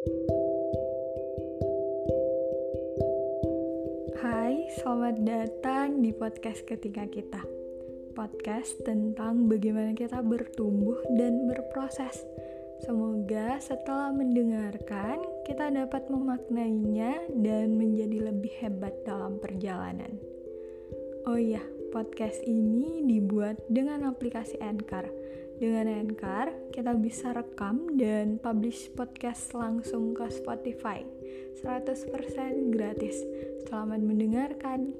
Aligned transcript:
Hai, 0.00 0.08
selamat 4.80 5.28
datang 5.28 6.00
di 6.00 6.16
podcast 6.16 6.64
ketiga 6.64 7.04
kita. 7.04 7.44
Podcast 8.16 8.80
tentang 8.80 9.52
bagaimana 9.52 9.92
kita 9.92 10.24
bertumbuh 10.24 11.04
dan 11.20 11.44
berproses. 11.44 12.24
Semoga 12.80 13.60
setelah 13.60 14.16
mendengarkan, 14.16 15.20
kita 15.44 15.68
dapat 15.68 16.08
memaknainya 16.08 17.28
dan 17.36 17.76
menjadi 17.76 18.32
lebih 18.32 18.56
hebat 18.64 18.96
dalam 19.04 19.36
perjalanan. 19.36 20.16
Oh 21.28 21.36
iya, 21.36 21.60
podcast 21.92 22.40
ini 22.48 23.04
dibuat 23.04 23.60
dengan 23.68 24.08
aplikasi 24.08 24.56
Anchor. 24.64 25.04
Dengan 25.60 25.92
Anchor, 25.92 26.72
kita 26.72 26.96
bisa 26.96 27.36
rekam 27.36 28.00
dan 28.00 28.40
publish 28.40 28.88
podcast 28.96 29.52
langsung 29.52 30.16
ke 30.16 30.24
Spotify. 30.32 31.04
100% 31.60 32.72
gratis 32.72 33.20
Selamat 33.68 34.00
mendengarkan. 34.00 34.96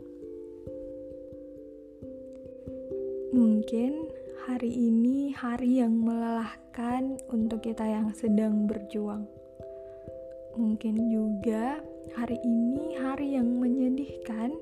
Mungkin 3.32 4.12
hari 4.44 4.68
ini 4.68 5.32
hari 5.32 5.80
yang 5.80 5.96
melelahkan 5.96 7.16
untuk 7.32 7.64
kita 7.64 7.88
yang 7.88 8.12
sedang 8.12 8.68
berjuang. 8.68 9.24
Mungkin 10.60 11.08
juga 11.08 11.80
hari 12.12 12.36
ini 12.44 13.00
hari 13.00 13.32
yang 13.40 13.48
menyedihkan 13.56 14.52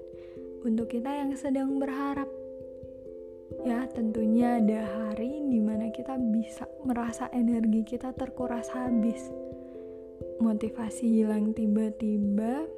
untuk 0.63 0.95
kita 0.95 1.11
yang 1.11 1.35
sedang 1.35 1.83
berharap. 1.83 2.38
Ya, 3.67 3.91
tentunya 3.91 4.63
ada 4.63 4.87
hari 4.87 5.43
di 5.51 5.59
mana 5.59 5.91
kita 5.91 6.15
bisa 6.31 6.71
merasa 6.87 7.27
energi 7.35 7.83
kita 7.83 8.15
terkuras 8.15 8.71
habis. 8.71 9.31
Motivasi 10.39 11.23
hilang 11.23 11.51
tiba-tiba 11.51 12.71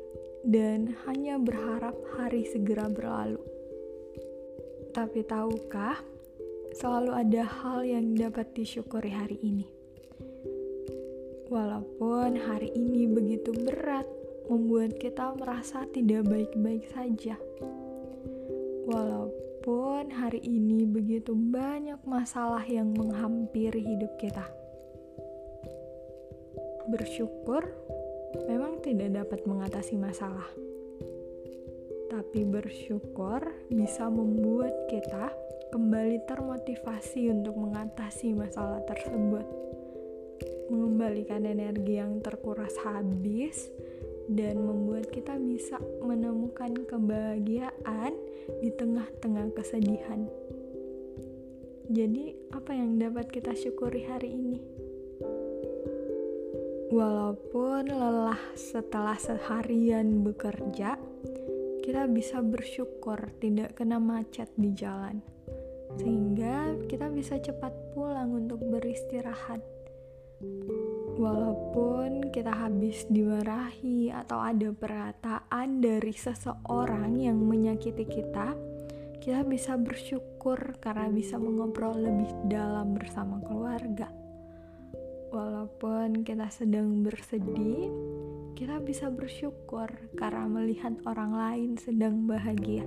dan 0.47 0.97
hanya 1.05 1.37
berharap 1.37 1.93
hari 2.17 2.49
segera 2.49 2.89
berlalu. 2.89 3.45
Tapi 4.97 5.21
tahukah, 5.29 6.01
selalu 6.73 7.13
ada 7.13 7.43
hal 7.45 7.85
yang 7.85 8.17
dapat 8.17 8.49
disyukuri 8.57 9.13
hari 9.13 9.37
ini. 9.45 9.69
Walaupun 11.51 12.41
hari 12.41 12.73
ini 12.73 13.11
begitu 13.11 13.53
berat, 13.53 14.07
membuat 14.49 14.97
kita 14.97 15.35
merasa 15.37 15.85
tidak 15.93 16.25
baik-baik 16.31 16.89
saja. 16.89 17.37
Walaupun 18.89 19.50
hari 20.17 20.41
ini 20.41 20.89
begitu 20.89 21.37
banyak 21.37 22.01
masalah 22.09 22.65
yang 22.65 22.97
menghampiri 22.97 23.85
hidup 23.85 24.17
kita. 24.17 24.49
Bersyukur 26.89 27.69
memang 28.49 28.81
tidak 28.81 29.21
dapat 29.21 29.45
mengatasi 29.45 30.01
masalah, 30.01 30.49
tapi 32.09 32.49
bersyukur 32.49 33.45
bisa 33.69 34.09
membuat 34.09 34.73
kita 34.89 35.29
kembali 35.69 36.25
termotivasi 36.25 37.29
untuk 37.29 37.61
mengatasi 37.61 38.33
masalah 38.33 38.81
tersebut, 38.89 39.45
mengembalikan 40.73 41.45
energi 41.45 42.01
yang 42.01 42.25
terkuras 42.25 42.73
habis, 42.81 43.69
dan 44.31 44.63
membuat 44.63 45.11
kita 45.11 45.35
bisa 45.43 45.83
menemukan 46.07 46.87
kebahagiaan 46.87 48.15
di 48.63 48.71
tengah-tengah 48.71 49.51
kesedihan. 49.59 50.31
Jadi, 51.91 52.39
apa 52.55 52.71
yang 52.71 53.03
dapat 53.03 53.35
kita 53.35 53.51
syukuri 53.59 54.07
hari 54.07 54.31
ini? 54.31 54.63
Walaupun 56.95 57.91
lelah 57.91 58.39
setelah 58.55 59.19
seharian 59.19 60.23
bekerja, 60.23 60.95
kita 61.83 62.07
bisa 62.07 62.39
bersyukur 62.43 63.19
tidak 63.43 63.79
kena 63.79 63.99
macet 63.99 64.51
di 64.55 64.71
jalan, 64.71 65.19
sehingga 65.99 66.79
kita 66.87 67.11
bisa 67.11 67.43
cepat 67.43 67.75
pulang 67.95 68.35
untuk 68.35 68.63
beristirahat. 68.63 69.80
Walaupun 71.21 72.33
kita 72.33 72.49
habis 72.49 73.05
dimarahi 73.13 74.09
atau 74.09 74.41
ada 74.41 74.73
perkataan 74.73 75.85
dari 75.85 76.17
seseorang 76.17 77.21
yang 77.21 77.37
menyakiti 77.37 78.09
kita, 78.09 78.57
kita 79.21 79.45
bisa 79.45 79.77
bersyukur 79.77 80.81
karena 80.81 81.13
bisa 81.13 81.37
mengobrol 81.37 82.01
lebih 82.01 82.33
dalam 82.49 82.97
bersama 82.97 83.37
keluarga 83.45 84.09
Walaupun 85.31 86.27
kita 86.27 86.51
sedang 86.51 87.07
bersedih, 87.07 87.87
kita 88.59 88.83
bisa 88.83 89.07
bersyukur 89.15 89.87
karena 90.19 90.51
melihat 90.51 90.99
orang 91.07 91.31
lain 91.31 91.71
sedang 91.79 92.27
bahagia. 92.27 92.83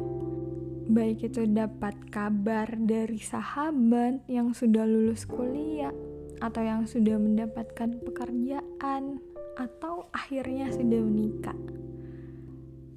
Baik 0.91 1.31
itu 1.31 1.47
dapat 1.47 1.95
kabar 2.11 2.67
dari 2.75 3.15
sahabat 3.15 4.27
yang 4.27 4.51
sudah 4.51 4.83
lulus 4.83 5.23
kuliah, 5.23 5.95
atau 6.39 6.61
yang 6.63 6.87
sudah 6.89 7.19
mendapatkan 7.19 7.99
pekerjaan, 8.01 9.19
atau 9.59 10.09
akhirnya 10.09 10.73
sudah 10.73 11.01
menikah. 11.01 11.57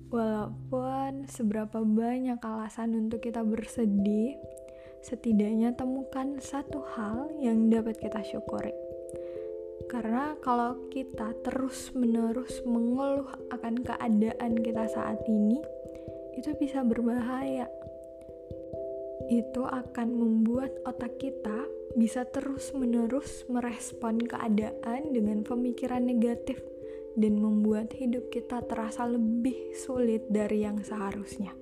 Walaupun 0.09 1.29
seberapa 1.29 1.83
banyak 1.83 2.41
alasan 2.41 2.97
untuk 2.97 3.21
kita 3.21 3.43
bersedih, 3.43 4.39
setidaknya 5.05 5.75
temukan 5.75 6.39
satu 6.41 6.81
hal 6.95 7.29
yang 7.43 7.69
dapat 7.69 7.99
kita 8.01 8.23
syukuri 8.25 8.73
karena 9.87 10.35
kalau 10.43 10.91
kita 10.91 11.31
terus-menerus 11.47 12.59
mengeluh 12.67 13.31
akan 13.55 13.87
keadaan 13.87 14.59
kita 14.59 14.91
saat 14.91 15.23
ini, 15.31 15.63
itu 16.35 16.51
bisa 16.59 16.83
berbahaya. 16.83 17.71
Itu 19.31 19.63
akan 19.63 20.09
membuat 20.11 20.75
otak 20.91 21.23
kita 21.23 21.63
bisa 21.97 22.29
terus-menerus 22.29 23.49
merespon 23.49 24.21
keadaan 24.21 25.17
dengan 25.17 25.41
pemikiran 25.41 26.05
negatif 26.05 26.61
dan 27.17 27.41
membuat 27.41 27.97
hidup 27.97 28.29
kita 28.29 28.61
terasa 28.69 29.09
lebih 29.09 29.73
sulit 29.73 30.29
dari 30.29 30.69
yang 30.69 30.85
seharusnya. 30.85 31.57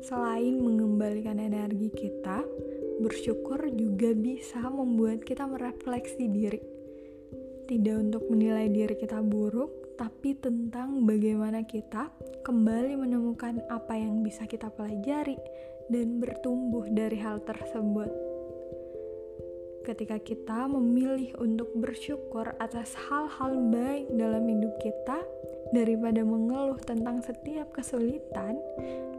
Selain 0.00 0.56
mengembalikan 0.56 1.36
energi 1.36 1.92
kita, 1.92 2.40
bersyukur 3.04 3.68
juga 3.76 4.16
bisa 4.16 4.64
membuat 4.72 5.20
kita 5.22 5.44
merefleksi 5.44 6.24
diri. 6.24 6.60
Tidak 7.68 7.96
untuk 8.00 8.24
menilai 8.32 8.72
diri 8.72 8.96
kita 8.96 9.20
buruk, 9.20 9.98
tapi 10.00 10.36
tentang 10.36 11.04
bagaimana 11.04 11.64
kita 11.64 12.08
kembali 12.44 12.96
menemukan 12.96 13.60
apa 13.68 13.96
yang 13.96 14.24
bisa 14.24 14.48
kita 14.48 14.72
pelajari 14.72 15.36
dan 15.92 16.20
bertumbuh 16.22 16.86
dari 16.88 17.18
hal 17.20 17.42
tersebut. 17.42 18.35
Ketika 19.86 20.18
kita 20.18 20.66
memilih 20.66 21.38
untuk 21.38 21.70
bersyukur 21.78 22.58
atas 22.58 22.98
hal-hal 23.06 23.54
baik 23.70 24.10
dalam 24.18 24.42
hidup 24.50 24.74
kita, 24.82 25.22
daripada 25.70 26.26
mengeluh 26.26 26.74
tentang 26.82 27.22
setiap 27.22 27.70
kesulitan, 27.70 28.58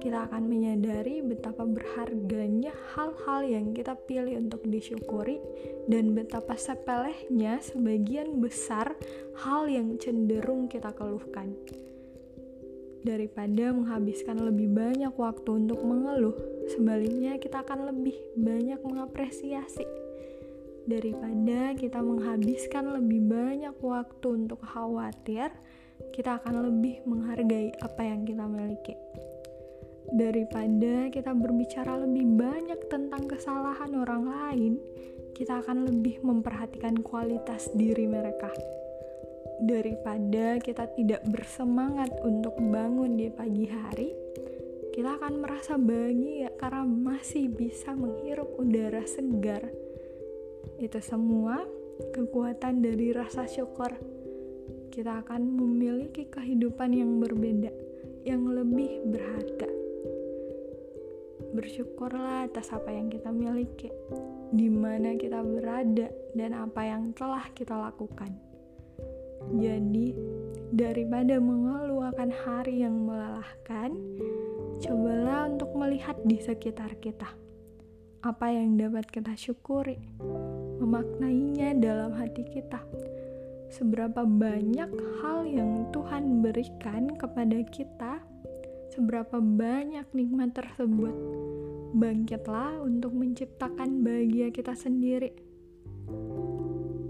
kita 0.04 0.28
akan 0.28 0.44
menyadari 0.44 1.24
betapa 1.24 1.64
berharganya 1.64 2.76
hal-hal 2.92 3.48
yang 3.48 3.72
kita 3.72 3.96
pilih 3.96 4.44
untuk 4.44 4.60
disyukuri 4.68 5.40
dan 5.88 6.12
betapa 6.12 6.60
sepelehnya 6.60 7.64
sebagian 7.64 8.44
besar 8.44 8.92
hal 9.48 9.72
yang 9.72 9.96
cenderung 9.96 10.68
kita 10.68 10.92
keluhkan. 10.92 11.56
Daripada 13.08 13.72
menghabiskan 13.72 14.36
lebih 14.44 14.68
banyak 14.76 15.16
waktu 15.16 15.64
untuk 15.64 15.80
mengeluh, 15.80 16.36
sebaliknya 16.76 17.40
kita 17.40 17.64
akan 17.64 17.88
lebih 17.88 18.20
banyak 18.36 18.84
mengapresiasi. 18.84 20.08
Daripada 20.88 21.76
kita 21.76 22.00
menghabiskan 22.00 22.96
lebih 22.96 23.28
banyak 23.28 23.76
waktu 23.84 24.28
untuk 24.32 24.64
khawatir, 24.64 25.52
kita 26.16 26.40
akan 26.40 26.64
lebih 26.72 27.04
menghargai 27.04 27.76
apa 27.84 28.02
yang 28.08 28.24
kita 28.24 28.48
miliki 28.48 28.96
daripada 30.14 31.12
kita 31.12 31.36
berbicara 31.36 32.00
lebih 32.00 32.40
banyak 32.40 32.80
tentang 32.88 33.28
kesalahan 33.28 33.92
orang 33.92 34.24
lain, 34.24 34.74
kita 35.36 35.60
akan 35.60 35.84
lebih 35.84 36.24
memperhatikan 36.24 36.96
kualitas 37.04 37.68
diri 37.76 38.08
mereka. 38.08 38.52
Daripada 39.58 40.62
kita 40.62 40.86
tidak 40.94 41.26
bersemangat 41.28 42.14
untuk 42.24 42.56
bangun 42.62 43.18
di 43.18 43.28
pagi 43.34 43.68
hari, 43.68 44.14
kita 44.94 45.18
akan 45.18 45.44
merasa 45.44 45.76
bahagia 45.76 46.54
karena 46.56 46.86
masih 46.86 47.52
bisa 47.52 47.92
menghirup 47.98 48.54
udara 48.56 49.04
segar. 49.04 49.66
Itu 50.76 51.00
semua 51.00 51.64
kekuatan 52.12 52.84
dari 52.84 53.16
rasa 53.16 53.48
syukur. 53.48 53.96
Kita 54.92 55.24
akan 55.24 55.48
memiliki 55.56 56.28
kehidupan 56.28 56.92
yang 56.92 57.24
berbeda, 57.24 57.72
yang 58.28 58.44
lebih 58.52 59.08
berharga 59.08 59.78
bersyukurlah 61.58 62.46
atas 62.46 62.70
apa 62.70 62.94
yang 62.94 63.10
kita 63.10 63.34
miliki, 63.34 63.90
di 64.54 64.70
mana 64.70 65.18
kita 65.18 65.42
berada, 65.42 66.14
dan 66.38 66.52
apa 66.54 66.82
yang 66.86 67.10
telah 67.18 67.50
kita 67.58 67.74
lakukan. 67.74 68.30
Jadi, 69.58 70.14
daripada 70.76 71.42
mengeluh 71.42 72.06
akan 72.14 72.30
hari 72.30 72.86
yang 72.86 72.94
melelahkan, 73.10 73.96
cobalah 74.86 75.50
untuk 75.50 75.72
melihat 75.74 76.20
di 76.28 76.38
sekitar 76.38 77.00
kita. 77.02 77.34
Apa 78.22 78.54
yang 78.54 78.76
dapat 78.78 79.08
kita 79.08 79.34
syukuri, 79.34 79.98
memaknainya 80.78 81.78
dalam 81.78 82.14
hati 82.14 82.46
kita. 82.46 82.82
Seberapa 83.68 84.24
banyak 84.24 84.90
hal 85.20 85.44
yang 85.44 85.92
Tuhan 85.92 86.40
berikan 86.40 87.14
kepada 87.20 87.60
kita, 87.68 88.24
seberapa 88.96 89.44
banyak 89.44 90.08
nikmat 90.16 90.56
tersebut. 90.56 91.12
Bangkitlah 91.92 92.80
untuk 92.84 93.12
menciptakan 93.12 94.04
bahagia 94.04 94.52
kita 94.56 94.72
sendiri. 94.76 95.36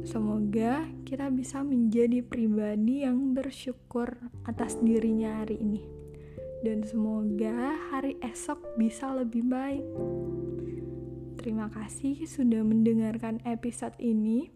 Semoga 0.08 0.88
kita 1.04 1.28
bisa 1.28 1.62
menjadi 1.62 2.24
pribadi 2.24 3.04
yang 3.04 3.36
bersyukur 3.36 4.18
atas 4.48 4.80
dirinya 4.80 5.44
hari 5.44 5.60
ini, 5.60 5.84
dan 6.64 6.82
semoga 6.88 7.76
hari 7.92 8.16
esok 8.24 8.80
bisa 8.80 9.12
lebih 9.12 9.44
baik. 9.46 9.84
Terima 11.48 11.72
kasih 11.72 12.28
sudah 12.28 12.60
mendengarkan 12.60 13.40
episode 13.48 13.96
ini. 14.04 14.52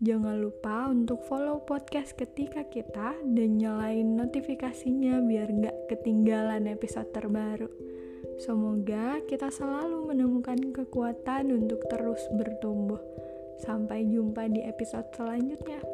Jangan 0.00 0.40
lupa 0.40 0.88
untuk 0.88 1.20
follow 1.28 1.60
podcast 1.60 2.16
ketika 2.16 2.64
kita 2.72 3.12
dan 3.36 3.60
nyalain 3.60 4.16
notifikasinya 4.16 5.20
biar 5.28 5.52
gak 5.60 5.92
ketinggalan 5.92 6.72
episode 6.72 7.12
terbaru. 7.12 7.68
Semoga 8.40 9.20
kita 9.28 9.52
selalu 9.52 10.08
menemukan 10.08 10.72
kekuatan 10.72 11.52
untuk 11.52 11.84
terus 11.92 12.24
bertumbuh. 12.32 13.04
Sampai 13.60 14.08
jumpa 14.08 14.48
di 14.48 14.64
episode 14.64 15.12
selanjutnya. 15.12 15.84